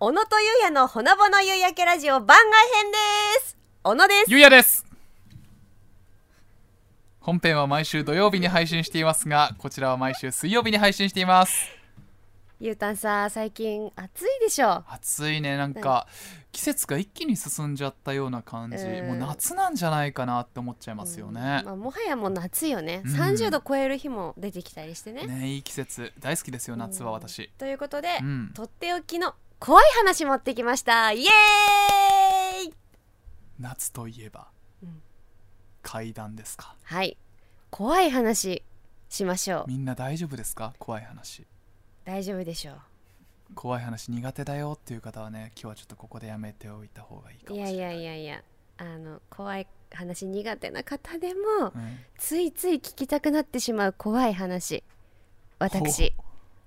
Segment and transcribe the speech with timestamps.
[0.00, 2.36] 小野とゆうやのほのぼの夕焼けラジオ番外
[2.82, 2.98] 編で
[3.44, 3.56] す。
[3.82, 4.30] 小野です。
[4.30, 4.86] ゆうやです。
[7.18, 11.52] 本編は毎週土曜日に配信していますがこちらは毎週水曜日に配信しています。
[12.60, 16.06] ゆうたんさ最近暑いでしょ暑いねなんか
[16.52, 19.06] 季節が一気に進んじゃったような感じ、うん。
[19.08, 21.40] もう夏なんじゃないかなって思っちゃいますよね。
[21.62, 23.14] うん、まあ、もはやもう夏よね、うん。
[23.16, 25.26] 30度超える日も出てきたりしてね。
[25.26, 26.12] ねいい季節。
[26.20, 27.50] 大好きですよ夏はうん私。
[27.58, 28.52] ということで、うん。
[28.54, 31.12] とっておきの怖い話持ってきました。
[31.12, 32.74] イエーイ！
[33.58, 34.48] 夏といえば、
[34.82, 35.02] うん。
[35.82, 36.76] 階段ですか？
[36.84, 37.16] はい。
[37.70, 38.62] 怖い話
[39.08, 39.64] しましょう。
[39.66, 40.74] みんな大丈夫ですか？
[40.78, 41.44] 怖い話。
[42.04, 42.74] 大丈夫でしょ
[43.54, 47.72] 怖い話苦手だよっていう方はね今日はちょっとここでやめておいた方がいいかもしれない。
[47.72, 48.42] ういやいやいやいや。
[48.78, 51.40] あの怖い話苦手な方でも
[51.74, 51.98] うん。
[52.16, 54.84] ついつい聞きたくなってしまう怖い話。
[55.58, 56.14] 私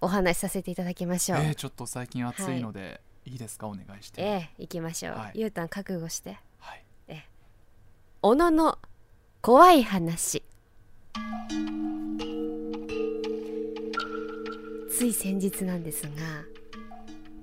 [0.00, 1.38] お話しさせていただきましょう。
[1.40, 3.68] えー、ちょっと最近暑いので、い、いですか？
[3.68, 5.32] お願いして、ええ行きましょう、はい。
[5.34, 6.38] ゆうたん覚悟して。
[6.58, 6.84] はい、
[8.22, 8.78] 小野の
[9.42, 10.42] 怖い話。
[14.90, 16.10] つい先日なんですが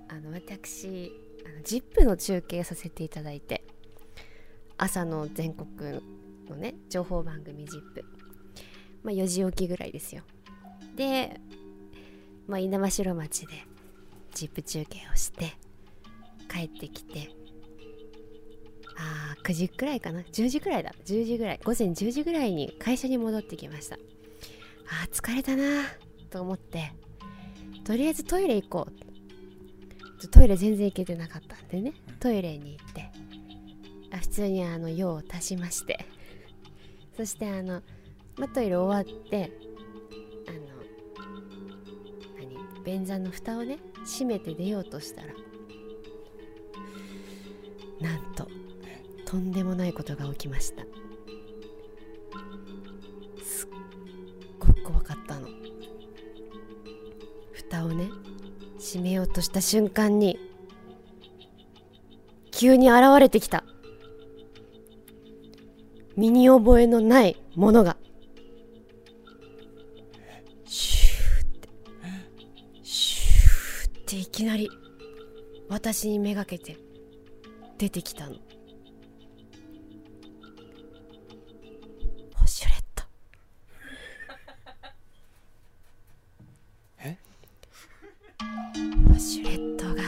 [0.09, 1.11] あの私
[1.43, 3.63] あの ZIP の中継させていただいて
[4.77, 5.99] 朝の全国
[6.47, 8.03] のね情報番組 ZIP、
[9.01, 10.21] まあ、4時起きぐらいですよ。
[10.95, 11.39] で、
[12.47, 13.53] まあ、稲葉城町で
[14.33, 15.53] ZIP 中継をして
[16.49, 17.29] 帰ってきて
[18.97, 20.91] あ9時くらいかな？10時くらいだ。
[21.05, 21.59] 10時ぐらい。
[21.63, 23.95] 午前10時ぐらいに会社に戻ってきました。
[23.95, 23.99] あ
[25.11, 25.83] 疲れたな
[26.29, 26.93] と思って
[27.83, 30.27] とりあえずトイレ行こう。
[30.29, 31.93] トイレ全然行けてなかったんでね。
[32.19, 33.11] トイレに行って
[34.11, 36.05] あ普通にあの用を足しまして。
[37.15, 37.81] そしてあの、
[38.37, 39.51] ま、トイレ終わって
[42.87, 45.27] 便座の蓋をね閉めて出ようとしたら
[47.99, 48.47] なんと
[49.25, 50.83] とんでもないことが起きました。
[53.43, 53.69] すっ
[54.57, 55.49] ごく怖かったの。
[57.51, 58.09] 蓋をね
[58.79, 60.39] 閉めようとした瞬間に
[62.51, 63.65] 急に現れてきた。
[66.15, 67.97] 身に覚えのないものが。
[75.69, 76.77] 私にめがけて
[77.77, 78.35] 出てきたの。
[82.45, 83.03] シュレット
[87.03, 87.17] え？
[89.19, 90.01] シュレットが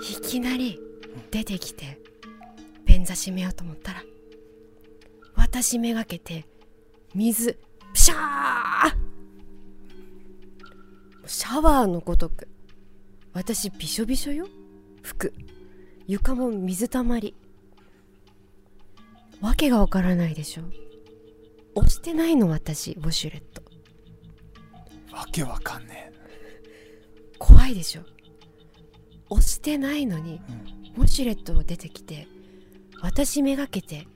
[0.00, 0.80] いきなり
[1.30, 2.00] 出てきて
[2.86, 4.02] 便座閉めようと思ったら
[5.36, 6.46] 私めがけて
[7.14, 7.58] 水
[7.92, 8.94] プシャー！
[11.26, 12.48] シャワーのごとく
[13.34, 14.46] 私びしょびしょよ。
[15.02, 15.32] 服。
[16.06, 17.34] 床も水たまり。
[19.40, 20.62] わけがわからないでしょ。
[21.74, 23.62] 押してないの私ウォシュレット。
[25.14, 26.12] わけわかんね
[27.38, 28.02] 怖いでしょ。
[29.30, 32.28] 押してないのにえ、ウォシュレットを出てきて
[33.00, 34.06] 私めがけて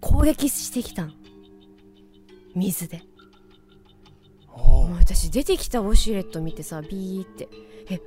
[0.00, 1.12] 攻撃してきたの。
[2.54, 3.02] 水で
[4.96, 7.48] 私出てきたウォシュレット見てさビーって。
[7.88, 8.00] え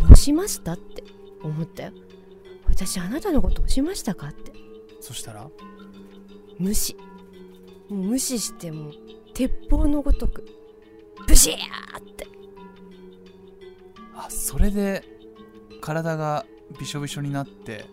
[0.00, 1.04] 押しましたって。
[1.42, 1.92] 思ったよ。
[2.66, 4.52] 私あなたのこと押しましたかって。
[5.00, 5.50] そしたら？
[6.58, 6.96] 無視。
[7.88, 8.92] もう無視してもう
[9.34, 10.46] 鉄砲のごとく。
[11.26, 11.56] ブシャー
[12.00, 12.26] って。
[14.14, 15.04] あそれで
[15.82, 16.46] 体が
[16.80, 17.84] びしょびしょになって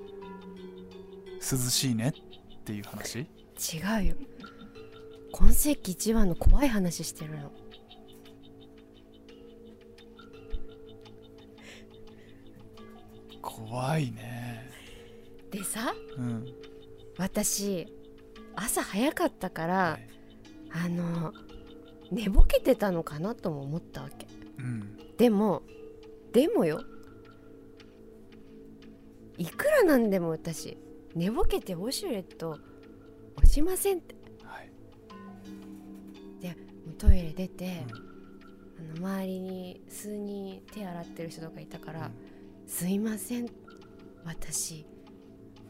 [1.40, 2.14] 涼しいね
[2.60, 3.20] っていう話？
[3.20, 3.26] 違
[4.02, 4.16] うよ。
[5.34, 7.52] 今世紀一番の怖い話してるの
[13.72, 14.70] 怖いね。
[15.50, 16.46] でさうん。
[17.18, 17.88] 私
[18.54, 20.08] 朝早かったから、はい。
[20.72, 21.32] あの
[22.12, 24.28] 寝ぼけてたのかなとも思ったわけ。
[24.60, 24.98] うん。
[25.18, 25.62] でも
[26.34, 26.84] でもよ
[29.38, 30.78] いくらなんでも私
[31.16, 32.58] 寝ぼけてウォシュレット
[33.38, 34.16] 押しませんって。
[34.44, 34.70] はい。
[36.86, 37.86] もうトイレ出て、
[38.78, 42.12] あの周りに数人手洗ってる人とかいたからうん
[42.68, 43.61] 「すいません
[44.26, 44.86] 私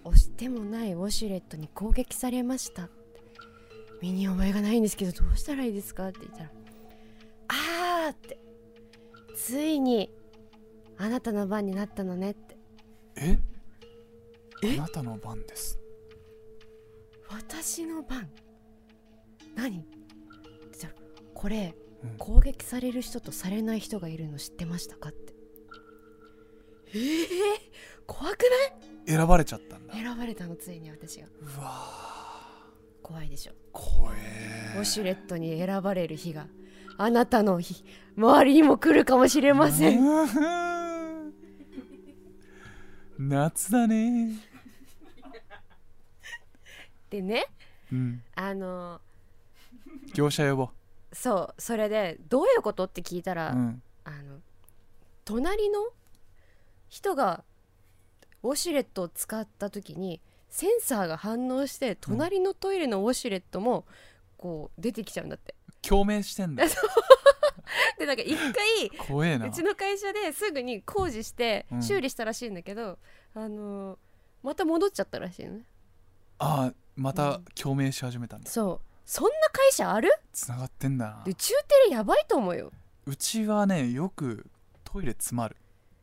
[0.03, 2.89] 押してもないウォシュレットに攻撃されました」
[4.01, 6.51] 身に覚えがないんですけどどうしたらいいですか?」って言ったら
[7.49, 8.39] 「あー」って
[9.35, 10.09] 「ついに
[10.97, 12.57] あなたの番になったのね」って。
[13.15, 13.37] え？
[14.63, 14.77] え？
[14.77, 15.79] あなたの番です
[17.29, 18.29] 「私の番？
[19.55, 19.87] 何?」って
[20.59, 20.93] 言ったら
[21.33, 22.17] 「これうん。
[22.17, 25.33] 攻撃される人とされない人がいるの知ってましたか?」って。
[26.93, 27.27] えー、
[28.21, 29.17] 怖くない？
[29.17, 29.95] 選ばれちゃったんだ。
[29.95, 31.25] 選ばれたのついに私が。
[31.25, 31.71] うわ
[33.01, 33.51] 怖いでしょ。
[33.51, 36.45] ー怖えウォシュレットに選ばれる日が
[36.99, 37.83] あなたの日
[38.15, 40.03] 周りにも来るかもしれません。
[40.03, 41.33] ん。
[43.17, 44.35] 夏だね。
[47.09, 47.47] でね
[47.91, 48.21] うん。
[48.35, 49.01] あの
[50.13, 50.69] 業者呼ぼ
[51.11, 52.85] そうそれでどういうこと？
[52.85, 54.37] って聞いたう、ら、うん、あの
[55.25, 55.79] 隣の
[56.87, 57.43] 人が
[58.43, 63.85] ウォシュレットを使った時にセンサーが反応して隣のトイレのウォシュレットも
[64.37, 65.55] こう出てきちゃうんだって。
[65.81, 66.63] 共鳴してんだ。
[67.97, 69.47] でなんか一回怖えな。
[69.47, 71.83] うちの会社ですぐに工事してうん。
[71.83, 72.97] 修理したらしいんだけど、
[73.33, 73.97] あのー
[74.43, 75.65] また戻っちゃったらしいのね。
[76.39, 78.49] ああまた共鳴し始めたんだ。
[78.49, 78.87] そう。
[79.05, 80.09] そんな会社ある？
[80.33, 81.23] つながってんだな。
[81.23, 82.71] で中テレやばいと思うよ。
[83.05, 84.47] うちはねよく
[84.83, 85.55] トイレ詰まる。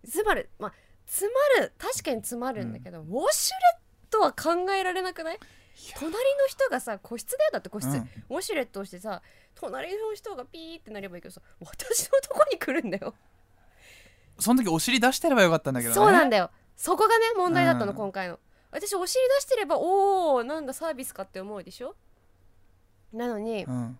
[0.05, 0.50] 詰まる。
[0.58, 0.73] まあ
[1.09, 5.39] 詰まる確かに詰まるんだけど、ウォシュレットは考えられなくない？
[5.99, 6.19] 隣の
[6.49, 8.11] 人がさ個室だよだって個室、うん。
[8.29, 9.23] ウォシュレットをしてさ
[9.55, 13.15] 隣の人がピーってなればいいけどさ私のとこに来るんだよ。
[14.39, 15.95] その時お尻出してればよかったんだけどね。
[15.95, 16.51] そうなんだよ。
[16.77, 17.97] そこがね問題だったの、うん。
[17.97, 18.39] 今回の。
[18.71, 21.95] 私お尻出してればおおなんだサービスかって思うでしょ？
[23.13, 23.99] なのに、うん。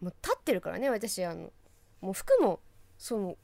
[0.00, 1.50] もう立ってるからね私あの
[2.00, 2.60] もう服も
[2.98, 3.36] その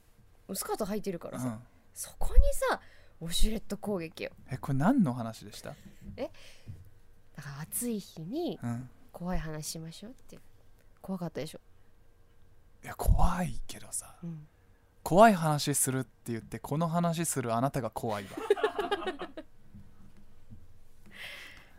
[0.54, 1.58] スカート履いてるからさ、うん
[1.94, 2.40] そこに
[2.70, 2.80] さ
[3.20, 4.30] ウォシュレット攻撃よ。
[4.50, 5.70] えこれ何の話でした？
[5.70, 8.88] だから暑い日にうん。
[9.12, 10.38] 怖い話しましょうって。
[11.02, 11.60] 怖かったでしょ、
[12.84, 14.14] いや怖いけどさ。
[14.22, 14.46] うん、
[15.02, 18.30] 怖い話するって言ってこの話するあなたが怖いわ。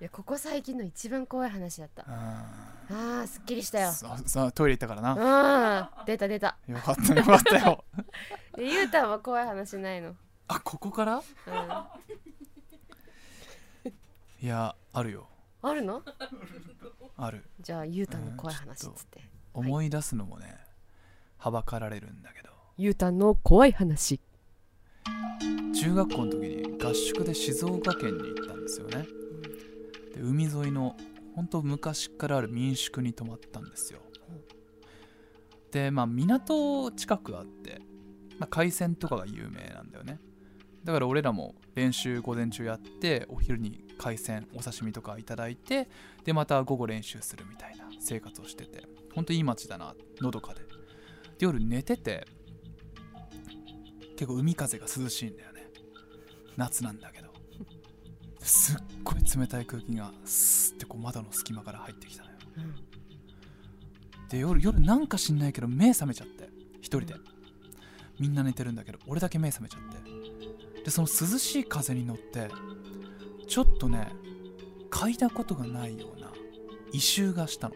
[0.02, 2.04] いやここ最近の一番怖い話だった。
[2.08, 2.14] うん。
[2.14, 3.92] あーすっきりしたよ。
[3.92, 5.90] ささトイレ行ったからな。
[6.00, 6.06] うん。
[6.06, 6.58] 出た出た。
[6.68, 7.86] よかったよかったよ
[8.56, 10.16] でゆうたんは怖い話ないの、
[10.48, 11.18] あここから？
[11.18, 11.24] うん、
[14.42, 15.28] いやあるよ。
[15.62, 16.02] あるの？
[17.18, 17.44] ある。
[17.60, 19.22] じゃあゆうたんの怖い話っつって、
[19.54, 20.58] 思い出すのもね
[21.38, 22.50] はばかられるんだけど。
[22.78, 24.20] ゆうたんの怖い話。
[25.74, 29.06] 中学校の時に合宿で静岡県に行ったんですよね。
[30.14, 30.96] で海沿いの
[31.36, 34.00] 本当昔からある民宿に泊まったんですよ。
[35.72, 37.82] でまあ港近くあって、
[38.42, 40.20] まあ、海鮮とかが有名なんだよね。
[40.84, 45.88] だから俺らも練習午前中やってお昼に海鮮お刺身とかいただいて
[46.26, 48.88] でまた午後練習するみたいな生活をしてて。
[49.14, 50.62] ほんといい街だなのどかで。
[50.62, 50.66] で
[51.42, 52.26] 夜寝てて
[54.16, 55.68] 結構海風が涼しいんだよね。
[56.58, 57.32] 夏なんだけど。
[58.40, 62.38] すっごい冷たい空気がスーってこう窓の隙間から入ってきたのよ。
[62.58, 64.30] うん。
[64.30, 66.50] で夜夜なんか知んないけど目覚めちゃって
[66.80, 67.14] 一人で
[68.20, 70.84] みんな寝てるんだけど俺だけ目覚めちゃって。
[70.84, 72.50] でその涼しい風に乗って
[73.48, 74.12] ちょっとね
[74.90, 76.32] 嗅いだことがないような
[76.92, 77.76] 異臭がしたの。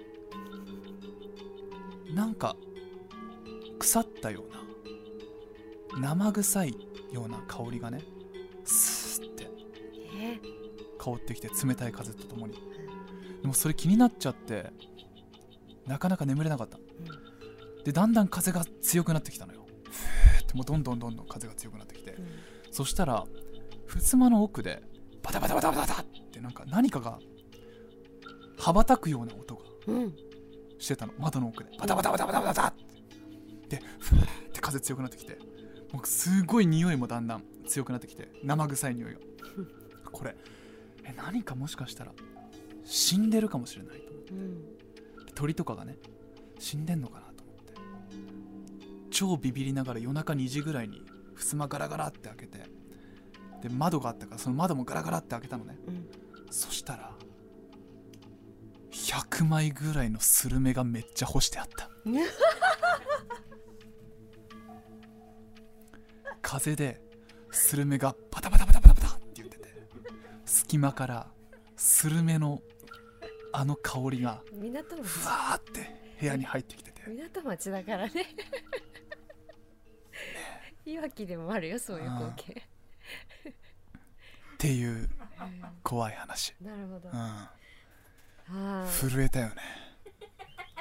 [2.13, 2.55] なんか
[3.79, 4.43] 腐ったよ
[5.91, 6.75] うな生臭い
[7.11, 8.01] ような香りがね
[8.63, 9.49] スーって
[10.17, 10.39] え？
[10.97, 12.53] 香ってきて冷たい風とともに。
[13.41, 14.71] でもそれ気になっちゃって
[15.85, 16.79] なかなか眠れなかった。
[17.83, 19.64] でだんだん風が強くなってきたのよ
[20.55, 22.27] もうどんどんどんどん風が強くなってきてうん。
[22.71, 23.25] そしたら
[23.87, 24.81] 襖の奥で
[25.21, 27.19] バタバタバタバタバタってなんか何かが
[28.57, 30.15] 羽ばたくような音がうん。
[30.79, 31.13] してたの。
[31.19, 31.69] 窓の奥で。
[31.77, 32.73] バタバタバタバタバタっ
[33.69, 33.77] て。
[33.77, 35.37] でふーって風強くなってきて
[35.91, 39.19] もうすごい匂いもだんだん強くなってきて生臭い匂いが。
[40.11, 40.35] これ
[41.03, 42.13] え何かもしかしたら
[42.83, 44.33] 死んでるかもしれないと思って。
[44.33, 44.61] うん。
[45.35, 45.97] 鳥とかがね
[46.59, 47.73] 死んでんのかなと思って
[49.15, 51.01] 超ビビりながら夜中2時ぐらいに
[51.37, 52.57] 襖ガラガラって開けて
[53.61, 55.77] で窓があったからその窓もガラガラって開けたのね。
[55.87, 56.09] うん。
[56.51, 57.13] そしたら
[58.91, 61.89] 100枚ぐらいのスルメがめっちゃ干してあった。
[66.41, 67.01] 風で
[67.51, 69.69] スルメがバタバタバタバタバタって言ってて
[70.45, 71.31] 隙間から
[71.77, 72.61] スルメの
[73.53, 74.43] あの香りが
[75.01, 77.01] ふわーって部屋に入ってきてて。
[77.07, 78.35] 港町だからね
[80.85, 82.61] いわきでもあるよそういう光景。
[84.55, 85.09] っていう
[85.83, 89.55] 怖い話、 なるほど、うん、震えたよね。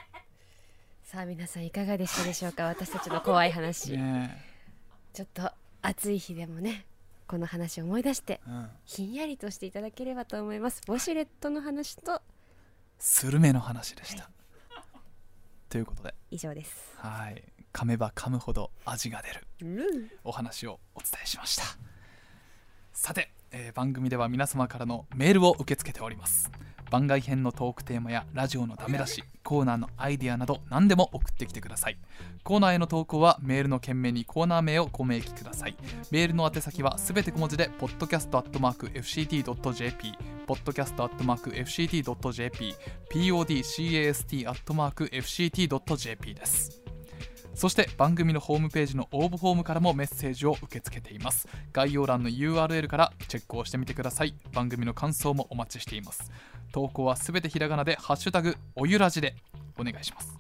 [1.05, 2.65] さあ皆さんいかがでしたでしょうか？
[2.65, 4.53] 私たちの怖い話、ね
[5.13, 6.87] ちょっと暑い日でもね
[7.29, 10.83] この話を思い出してえ、うん、ひんやりとしていただければと思います。
[10.89, 12.21] ウォシュレットの話と
[12.99, 14.29] スルメの話でした、
[15.69, 16.15] ということで。
[16.31, 16.95] 以上です。
[16.97, 19.47] はい噛めば噛むほど味が出る。
[20.25, 21.65] お話をお伝えしました。
[22.93, 26.51] さて、えー番組では皆様からのメールを受け付けております。
[26.91, 31.99] 番外編のトークテーマやラジオのダメ出しコーナーのアイディアなど何でも送ってきてください。
[32.45, 35.75] コーナーへの投稿はメールの件名にコーナー名をご明記ください。
[36.13, 40.13] メールの宛先はすべて小文字で podcast.fct.jp
[40.47, 42.75] podcast.fct.jp
[45.27, 46.84] podcast.fct.jp です。
[47.55, 51.49] そして番組のホームページの応募フォームからもメッセージを受け付けています。
[51.73, 54.35] 概要欄の URL からチェックをしてみてください。
[54.53, 56.31] 番組の感想もお待ちしています。
[56.73, 59.37] 投稿はすべてひらがなでハッシュタグおゆらじで
[59.79, 60.37] お願いします。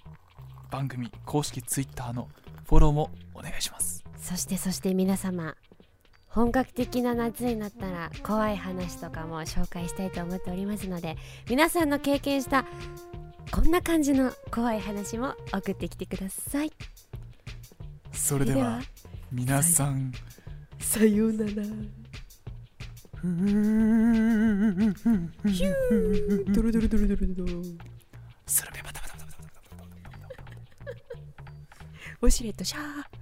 [0.70, 2.28] 番組公式 Twitter の
[2.68, 4.04] フォローもお願いします。
[4.18, 5.54] そしてそして皆様
[6.28, 11.16] 本格的な夏になったら怖い話とかも紹介したいと思っておりますので
[11.48, 12.64] 皆さんの経験した
[13.52, 16.72] こんな感じの怖い話も送ってきてください。
[18.14, 18.80] それでは
[19.30, 20.12] 皆さん
[20.78, 21.52] さようなら。
[26.52, 27.62] ドロドロドロドロドロ
[28.46, 29.84] スルメバタバタバタバタバタ
[32.20, 33.13] ウォシュレットシャープシ